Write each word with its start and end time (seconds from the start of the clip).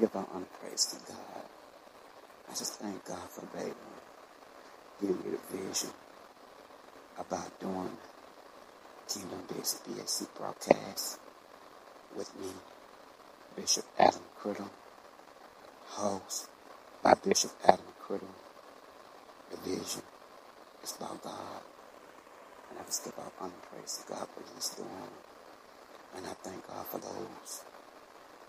Give 0.00 0.14
our 0.16 0.26
honor 0.34 0.46
praise 0.60 0.86
to 0.86 1.12
God. 1.12 1.44
I 2.48 2.52
just 2.54 2.74
thank 2.80 3.04
God 3.04 3.28
for 3.30 3.46
baby 3.56 3.74
giving 5.00 5.16
me 5.18 5.36
the 5.36 5.56
vision 5.56 5.90
about 7.18 7.60
doing 7.60 7.90
Kingdom 9.08 9.42
Based 9.54 9.84
BAC 9.86 10.34
broadcast 10.36 11.18
with 12.16 12.30
me, 12.40 12.48
Bishop 13.56 13.84
Adam 13.98 14.22
Criddle, 14.40 14.70
host 15.86 16.48
by 17.02 17.14
Bishop 17.14 17.52
Adam 17.66 17.86
Criddle. 18.02 18.34
The 19.50 19.56
vision 19.58 20.02
is 20.82 20.96
about 20.98 21.22
God. 21.22 21.62
And 22.70 22.78
I 22.80 22.84
just 22.84 23.04
give 23.04 23.14
our 23.18 23.32
honor 23.40 23.52
praise 23.70 23.98
to 24.06 24.12
God 24.12 24.28
for 24.28 24.40
what 24.40 24.50
He's 24.54 24.68
doing. 24.70 25.12
And 26.16 26.26
I 26.26 26.32
thank 26.42 26.66
God 26.68 26.86
for 26.86 26.98
those 26.98 27.62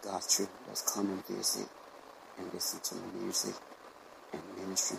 God's 0.03 0.35
children 0.35 0.57
that's 0.67 0.93
come 0.93 1.09
and 1.09 1.25
visit 1.25 1.67
and 2.37 2.53
listen 2.53 2.79
to 2.81 2.95
the 2.95 3.23
music 3.23 3.55
and 4.33 4.41
ministry 4.57 4.97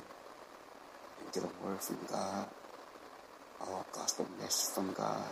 and 1.21 1.33
get 1.33 1.45
a 1.45 1.65
word 1.65 1.81
from 1.81 1.99
God 2.11 2.49
or 3.61 3.81
a 3.81 3.97
gospel 3.97 4.27
message 4.41 4.75
from 4.75 4.93
God. 4.95 5.29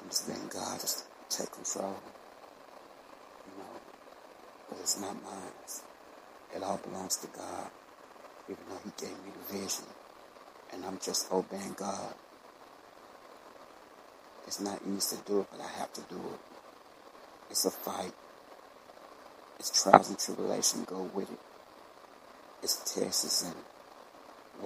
I'm 0.00 0.08
just 0.08 0.28
letting 0.28 0.48
God 0.48 0.80
just 0.80 1.04
take 1.28 1.52
control. 1.52 1.96
You 3.46 3.58
know, 3.58 3.80
but 4.68 4.78
it's 4.80 4.98
not 5.00 5.14
mine. 5.22 5.52
It 6.56 6.62
all 6.62 6.78
belongs 6.78 7.16
to 7.16 7.26
God, 7.28 7.70
even 8.48 8.64
though 8.68 8.80
He 8.84 8.90
gave 8.98 9.16
me 9.24 9.30
the 9.36 9.58
vision. 9.58 9.84
And 10.72 10.84
I'm 10.84 10.98
just 10.98 11.30
obeying 11.30 11.74
God. 11.76 12.14
It's 14.46 14.60
not 14.60 14.80
easy 14.88 15.16
to 15.16 15.22
do 15.24 15.40
it, 15.40 15.46
but 15.50 15.60
I 15.60 15.68
have 15.78 15.92
to 15.92 16.00
do 16.02 16.16
it. 16.16 16.40
It's 17.50 17.64
a 17.64 17.70
fight. 17.70 18.12
It's 19.60 19.82
trials 19.82 20.08
and 20.08 20.18
tribulation 20.18 20.84
go 20.84 21.10
with 21.12 21.30
it. 21.30 21.38
It's 22.62 22.94
tests 22.94 23.42
and 23.42 23.54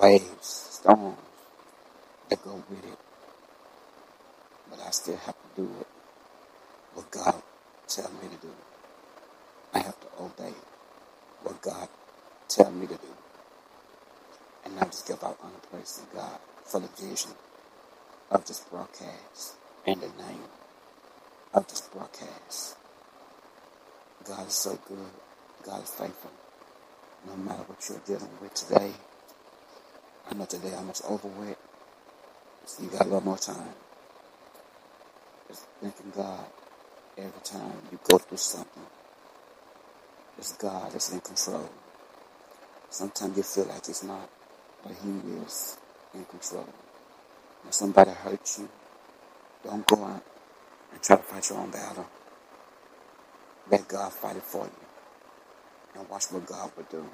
waves, 0.01 0.79
storms 0.81 1.19
that 2.29 2.41
go 2.45 2.63
with 2.71 2.85
it. 2.85 2.99
But 4.71 4.79
I 4.87 4.91
still 4.91 5.17
have 5.17 5.35
to 5.35 5.63
do 5.63 5.69
it. 5.81 5.87
What 6.95 7.11
God 7.11 7.43
tell 7.89 8.09
me 8.23 8.29
to 8.29 8.47
do. 8.47 8.53
I 9.75 9.81
have 9.81 9.99
to 9.99 10.07
obey 10.21 10.55
what 11.43 11.61
God 11.61 11.89
tell 12.49 12.71
me 12.71 12.87
to 12.87 12.95
do. 12.95 13.15
And 14.65 14.79
I 14.79 14.85
just 14.85 15.09
give 15.09 15.25
out 15.25 15.39
honor 15.43 15.55
praise 15.73 16.01
to 16.09 16.17
God 16.17 16.39
for 16.65 16.79
the 16.79 16.89
vision 17.05 17.33
of 18.31 18.45
this 18.47 18.61
broadcast 18.61 19.55
and 19.89 20.01
the 20.01 20.07
name 20.23 20.45
of 21.53 21.67
this 21.67 21.81
broadcast. 21.81 22.77
God 24.27 24.47
is 24.49 24.55
so 24.55 24.79
good. 24.89 24.99
God 25.65 25.83
is 25.83 25.91
faithful. 25.91 26.31
No 27.27 27.37
matter 27.37 27.63
what 27.67 27.87
you're 27.89 27.99
dealing 28.07 28.33
with 28.41 28.55
today, 28.55 28.93
I 30.31 30.35
know 30.35 30.47
today 30.47 30.75
I'm 30.77 30.87
much 30.87 31.03
over 31.09 31.29
with. 31.29 31.57
So 32.67 32.83
you 32.83 32.89
got 32.91 33.03
a 33.03 33.05
little 33.05 33.21
more 33.21 33.39
time. 33.39 33.75
Just 35.49 35.67
thanking 35.81 36.13
God 36.17 36.47
every 37.19 37.41
time 37.45 37.73
you 37.93 37.99
go 38.09 38.19
through 38.19 38.39
something. 38.39 38.83
It's 40.39 40.53
God 40.55 40.93
that's 40.93 41.13
in 41.13 41.21
control. 41.21 41.69
Sometimes 42.91 43.37
you 43.37 43.43
feel 43.43 43.65
like 43.67 43.89
it's 43.89 44.03
not, 44.03 44.29
but 44.83 44.93
He 44.93 45.11
is 45.43 45.77
in 46.15 46.25
control. 46.25 46.69
When 47.63 47.73
somebody 47.73 48.11
hurts 48.11 48.59
you, 48.59 48.69
don't 49.65 49.87
go 49.87 50.05
out 50.05 50.25
and 50.93 51.03
try 51.03 51.17
to 51.17 51.23
fight 51.23 51.51
your 51.51 51.59
own 51.59 51.71
battle. 51.71 52.07
Let 53.71 53.89
God 53.89 54.13
fight 54.13 54.37
it 54.37 54.43
for 54.45 54.65
you. 54.67 54.73
And 56.01 56.09
watch 56.11 56.27
what 56.33 56.47
God 56.47 56.73
will 56.77 56.85
do. 56.91 57.07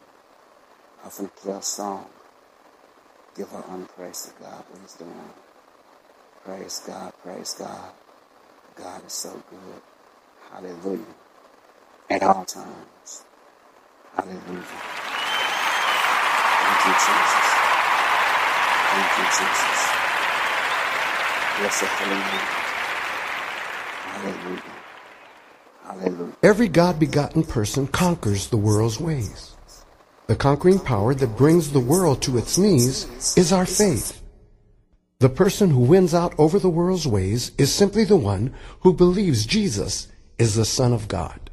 I'm 1.04 1.10
going 1.16 1.28
to 1.30 1.36
play 1.36 1.54
a 1.54 1.62
song. 1.62 2.06
Give 3.36 3.52
our 3.54 3.64
honor 3.68 3.86
praise 3.96 4.22
to 4.36 4.42
God 4.44 4.64
what 4.70 4.80
He's 4.82 4.94
doing. 4.94 5.30
Praise 6.44 6.82
God, 6.86 7.12
praise 7.22 7.54
God. 7.58 7.92
God 8.76 9.06
is 9.06 9.12
so 9.14 9.30
good. 9.50 9.82
Hallelujah. 10.52 11.04
At 12.10 12.22
all 12.24 12.44
times. 12.44 13.24
Hallelujah. 14.16 14.64
Thank 16.52 16.86
you, 16.86 16.94
Jesus. 16.94 17.48
Thank 18.78 19.18
you, 19.18 19.24
Jesus. 19.24 19.90
Bless 21.58 21.80
the 21.80 21.86
holy 21.86 22.16
name. 22.16 22.48
Hallelujah. 24.00 24.69
Every 26.42 26.68
God 26.68 26.98
begotten 26.98 27.42
person 27.42 27.86
conquers 27.86 28.48
the 28.48 28.56
world's 28.56 29.00
ways. 29.00 29.56
The 30.26 30.36
conquering 30.36 30.78
power 30.78 31.14
that 31.14 31.36
brings 31.36 31.72
the 31.72 31.80
world 31.80 32.22
to 32.22 32.38
its 32.38 32.56
knees 32.56 33.36
is 33.36 33.52
our 33.52 33.66
faith. 33.66 34.22
The 35.18 35.28
person 35.28 35.70
who 35.70 35.80
wins 35.80 36.14
out 36.14 36.34
over 36.38 36.58
the 36.58 36.70
world's 36.70 37.06
ways 37.06 37.52
is 37.58 37.74
simply 37.74 38.04
the 38.04 38.16
one 38.16 38.54
who 38.80 38.94
believes 38.94 39.44
Jesus 39.44 40.08
is 40.38 40.54
the 40.54 40.64
Son 40.64 40.92
of 40.92 41.08
God. 41.08 41.49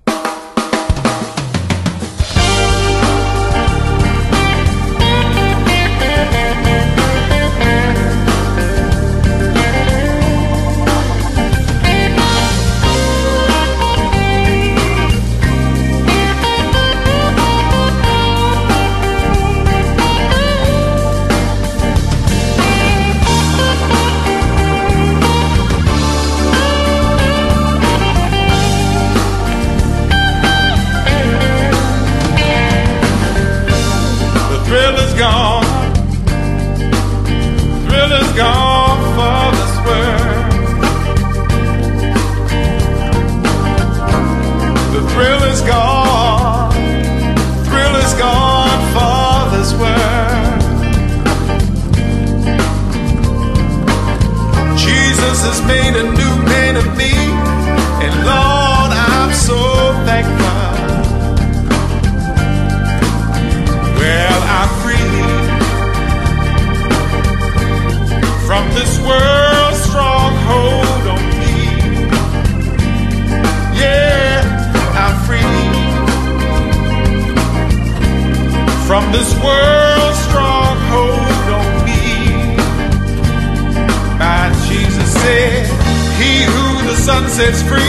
Sets 87.38 87.62
free 87.62 87.87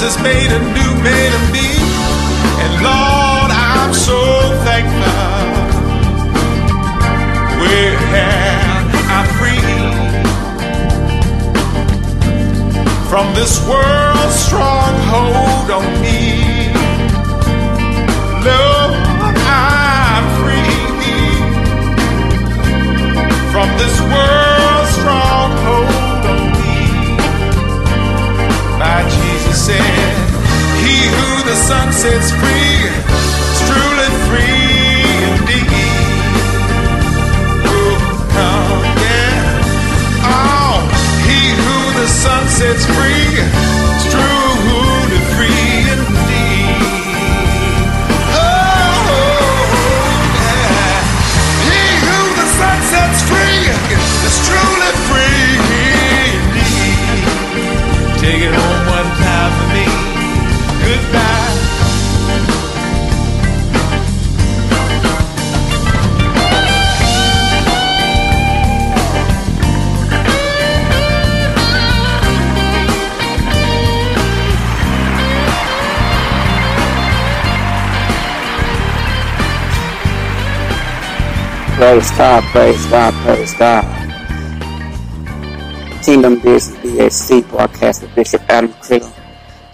Jesus 0.00 0.16
has 0.16 0.24
made 0.24 0.50
a 0.50 0.58
new 0.58 0.92
man 1.04 1.30
of 1.34 1.52
me. 1.52 1.68
And 2.64 2.72
Lord, 2.80 3.50
I'm 3.52 3.92
so 3.92 4.16
thankful. 4.64 5.04
Well, 7.60 7.96
I'm 9.12 9.26
free 9.36 9.60
from 13.10 13.34
this 13.34 13.60
world's 13.68 14.36
stronghold 14.36 15.70
on 15.70 15.84
me. 16.00 16.72
Lord, 18.48 19.36
I'm 19.44 20.24
free 20.40 20.80
from 23.52 23.68
this 23.76 24.00
world's 24.00 24.92
stronghold 24.96 26.24
on 26.24 26.40
me. 26.52 26.80
Jesus 28.80 29.19
said, 29.52 29.82
He 30.84 30.96
who 31.16 31.42
the 31.48 31.56
Son 31.56 31.92
sets 31.92 32.30
free 32.30 32.86
is 32.86 33.60
truly 33.68 34.08
free 34.28 34.59
Praise 81.80 82.10
God, 82.10 82.44
praise 82.52 82.86
God, 82.88 83.14
praise 83.24 83.54
God. 83.54 83.84
Kingdom 86.04 86.38
Business 86.40 86.76
BAC 87.30 87.48
broadcast 87.48 88.02
with 88.02 88.14
Bishop 88.14 88.42
Adam 88.50 88.70
Criddle. 88.84 89.10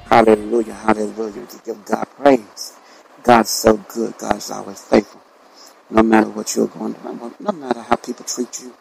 Hallelujah, 0.04 0.72
hallelujah. 0.74 1.44
To 1.46 1.58
give 1.64 1.84
God 1.84 2.04
praise. 2.16 2.76
God's 3.24 3.50
so 3.50 3.76
good. 3.76 4.16
God's 4.18 4.52
always 4.52 4.80
faithful. 4.82 5.20
No 5.90 6.04
matter 6.04 6.28
what 6.28 6.54
you're 6.54 6.68
going 6.68 6.94
through, 6.94 7.32
no- 7.40 7.50
matter 7.50 7.82
how 7.82 7.96
people 7.96 8.24
treat 8.24 8.62
you, 8.62 8.72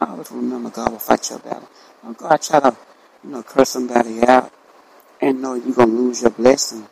always 0.00 0.32
remember 0.32 0.70
God 0.70 0.90
will 0.90 0.98
fight 0.98 1.30
your 1.30 1.38
battle. 1.38 1.68
Don't 2.02 2.18
go 2.18 2.26
out 2.26 2.42
try 2.42 2.58
to, 2.58 2.76
you 3.22 3.30
know, 3.30 3.44
curse 3.44 3.68
somebody 3.68 4.26
out 4.26 4.50
and 5.20 5.40
know 5.40 5.54
you're 5.54 5.72
going 5.72 5.90
to 5.90 5.94
lose 5.94 6.22
your 6.22 6.32
blessing 6.32 6.88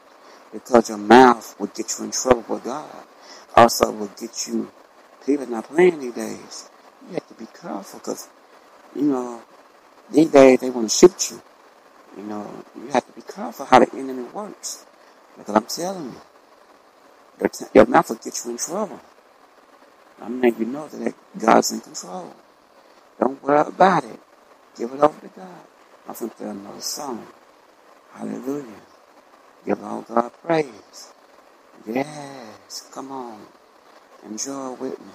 because 0.52 0.88
your 0.88 0.98
mouth 0.98 1.58
will 1.58 1.66
get 1.66 1.98
you 1.98 2.04
in 2.04 2.12
trouble 2.12 2.44
with 2.48 2.62
God. 2.62 2.94
Also 3.56 3.90
will 3.90 4.12
get 4.16 4.46
you, 4.46 4.70
people 5.24 5.46
not 5.46 5.64
playing 5.64 6.00
these 6.00 6.14
days. 6.14 6.70
You 7.08 7.14
have 7.14 7.28
to 7.28 7.34
be 7.34 7.46
careful 7.46 7.98
because, 7.98 8.28
you 8.94 9.02
know, 9.02 9.42
these 10.10 10.30
days 10.30 10.60
they 10.60 10.70
want 10.70 10.90
to 10.90 10.96
shoot 10.96 11.30
you. 11.30 11.42
You 12.16 12.24
know, 12.24 12.64
you 12.76 12.88
have 12.88 13.06
to 13.06 13.12
be 13.12 13.22
careful 13.22 13.66
how 13.66 13.78
the 13.78 13.90
enemy 13.96 14.24
works. 14.32 14.84
Because 15.38 15.54
I'm 15.54 15.66
telling 15.66 16.06
you, 16.12 16.20
your, 17.40 17.50
your 17.74 17.86
mouth 17.86 18.08
will 18.08 18.16
get 18.16 18.40
you 18.44 18.50
in 18.50 18.56
trouble. 18.58 19.00
I'm 20.20 20.40
letting 20.40 20.60
you 20.60 20.66
know 20.66 20.88
that 20.88 21.14
God's 21.38 21.72
in 21.72 21.80
control. 21.80 22.34
Don't 23.18 23.42
worry 23.42 23.60
about 23.66 24.04
it. 24.04 24.20
Give 24.76 24.92
it 24.92 25.00
over 25.00 25.20
to 25.20 25.28
God. 25.28 25.60
I'm 26.08 26.14
going 26.14 26.30
to 26.30 26.36
play 26.36 26.48
another 26.48 26.80
song. 26.80 27.26
Hallelujah. 28.12 28.80
Give 29.64 29.82
all 29.84 30.02
God 30.02 30.32
praise. 30.42 31.12
Yes, 31.86 32.88
come 32.92 33.12
on. 33.12 33.40
Enjoy 34.24 34.72
with 34.72 35.00
me. 35.00 35.12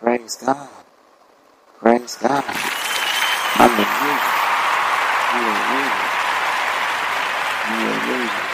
Praise 0.00 0.36
God. 0.36 0.68
Praise 1.80 2.16
God. 2.16 2.44
Hallelujah. 3.42 4.32
Hallelujah. 5.18 6.10
Hallelujah. 7.52 8.47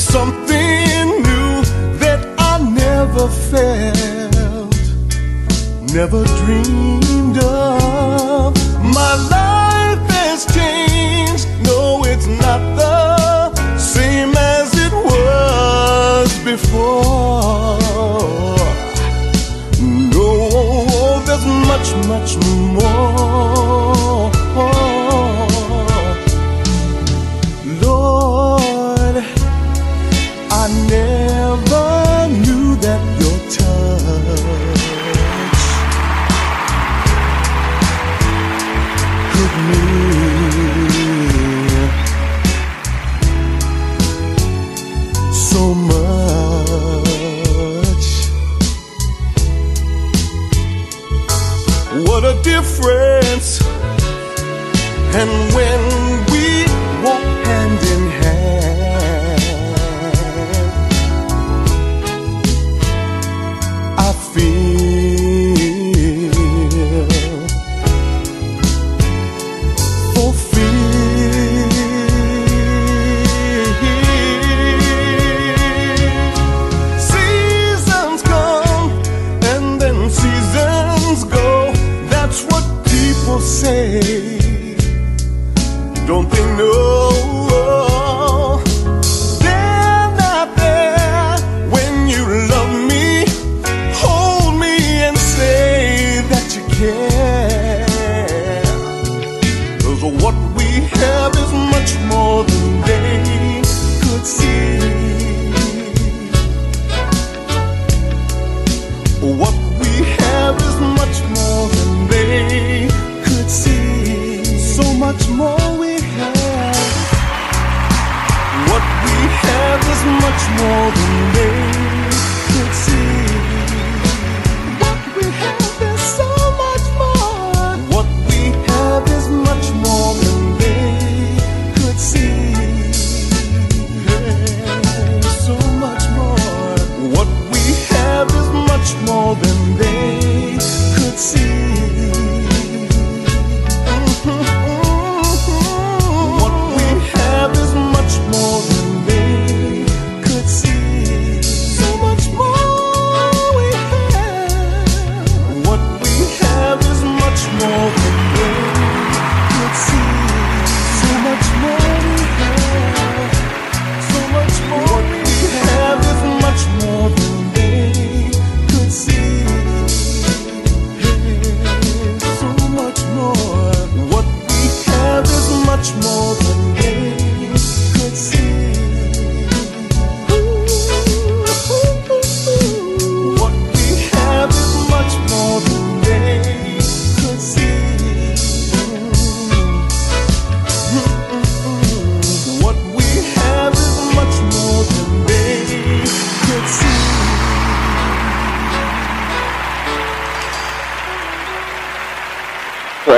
Gave 0.00 0.12
something 0.12 1.22
new 1.22 1.62
that 1.98 2.20
I 2.38 2.58
never 2.58 3.28
felt, 3.28 4.74
never 5.92 6.24
dreamed 6.44 7.38
of. 7.38 8.54
My 8.82 9.14
life 9.30 10.10
has 10.10 10.46
changed. 10.54 11.46
No, 11.64 12.02
it's 12.04 12.26
not 12.26 12.60
the 12.76 13.78
same 13.78 14.34
as 14.36 14.72
it 14.74 14.92
was 14.92 16.28
before. 16.44 17.78
No, 19.80 21.20
there's 21.26 21.46
much, 21.70 21.88
much 22.06 22.36
more. 22.74 23.30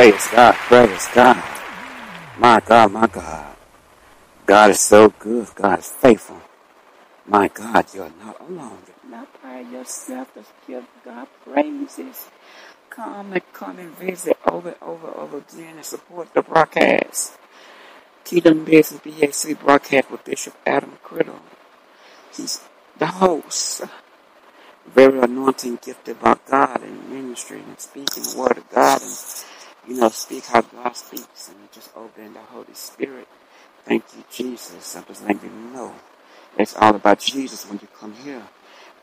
Praise 0.02 0.26
God, 0.32 0.54
praise 0.54 1.09
God. 1.14 1.42
My 2.37 2.59
God, 2.59 2.90
my 2.90 3.06
God. 3.06 3.54
God 4.44 4.71
is 4.71 4.80
so 4.80 5.11
good. 5.11 5.47
God 5.54 5.78
is 5.78 5.90
faithful. 5.90 6.42
My 7.25 7.47
God, 7.47 7.87
you're 7.94 8.11
not 8.18 8.40
alone. 8.40 8.78
Not 9.09 9.28
by 9.40 9.61
yourself. 9.61 10.35
Just 10.35 10.50
give 10.66 10.85
God 11.04 11.28
praises. 11.44 12.28
Come 12.90 13.32
and 13.35 13.52
come 13.52 13.78
and 13.78 13.97
visit 13.97 14.37
over 14.44 14.71
and 14.71 14.82
over 14.82 15.06
and 15.06 15.16
over 15.18 15.38
again 15.38 15.76
and 15.76 15.85
support 15.85 16.35
the 16.35 16.42
broadcast. 16.42 17.35
Kingdom 18.25 18.64
Business 18.64 19.00
BAC 19.04 19.61
broadcast 19.61 20.11
with 20.11 20.25
Bishop 20.25 20.54
Adam 20.66 20.99
Criddle. 21.04 21.38
He's 22.37 22.61
the 22.99 23.06
host. 23.06 23.82
Very 24.85 25.21
anointing, 25.21 25.78
gifted 25.80 26.21
by 26.21 26.38
God 26.50 26.82
in 26.82 27.09
ministry 27.09 27.61
and 27.61 27.78
speaking 27.78 28.25
the 28.25 28.37
word 28.37 28.59
of 28.59 28.68
God 28.68 29.00
and 29.00 29.11
you 29.89 29.97
know, 29.97 30.09
speak 30.11 30.47
how 30.47 30.62
God 30.62 30.97
speaks 30.97 31.49
and 31.51 31.73
just 31.73 31.97
obeying 31.97 32.35
the 32.35 32.41
Holy 32.41 32.75
Spirit. 32.75 33.29
Thank 33.85 34.05
you, 34.17 34.25
Jesus. 34.33 34.97
I'm 34.97 35.05
just 35.07 35.23
letting 35.23 35.43
you 35.43 35.75
know. 35.75 35.95
It's 36.59 36.77
all 36.77 36.95
about 36.97 37.21
Jesus 37.21 37.67
when 37.69 37.79
you 37.83 37.89
come 37.99 38.15
here. 38.15 38.43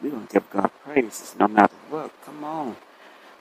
We're 0.02 0.12
going 0.12 0.28
to 0.28 0.34
give 0.34 0.50
God 0.52 0.72
praises 0.86 1.36
no 1.40 1.48
matter 1.48 1.76
what. 1.90 2.12
Come 2.26 2.44
on. 2.44 2.78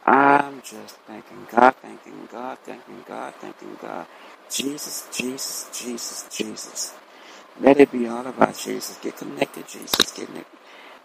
I'm 0.07 0.63
just 0.63 0.97
thanking 1.07 1.47
God, 1.51 1.75
thanking 1.77 2.29
God, 2.33 2.59
thanking 2.61 3.05
God, 3.07 3.35
thanking 3.37 3.77
God. 3.81 4.07
Jesus, 4.51 5.09
Jesus, 5.13 5.69
Jesus, 5.73 6.27
Jesus. 6.37 6.95
Let 7.61 7.81
it 7.81 7.93
be 7.93 8.09
all 8.09 8.27
about 8.27 8.57
Jesus. 8.59 8.99
Get 9.03 9.17
connected, 9.19 9.69
Jesus. 9.69 10.13
Get, 10.13 10.29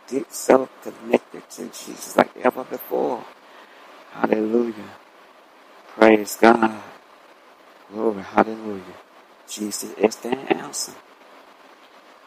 get 0.09 0.33
so 0.33 0.69
connected 0.83 1.49
to 1.51 1.65
Jesus 1.67 2.17
like 2.17 2.31
ever 2.43 2.63
before. 2.65 3.25
Hallelujah. 4.11 4.91
Praise 5.97 6.37
God. 6.41 6.81
Glory, 7.91 8.23
hallelujah. 8.23 8.83
Jesus 9.49 9.93
is 9.97 10.15
the 10.17 10.29
answer. 10.53 10.93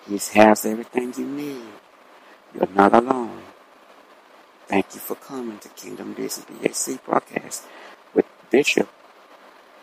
He 0.08 0.18
has 0.34 0.66
everything 0.66 1.14
you 1.18 1.26
need. 1.26 1.62
You're 2.54 2.68
not 2.74 2.94
alone. 2.94 3.42
Thank 4.68 4.94
you 4.94 5.00
for 5.00 5.16
coming 5.16 5.58
to 5.60 5.68
Kingdom 5.70 6.14
Business 6.14 6.46
BAC 6.62 7.04
broadcast 7.04 7.64
with 8.14 8.26
Bishop 8.50 8.88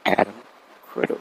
Adam 0.05 0.35
Criddle. 0.89 1.19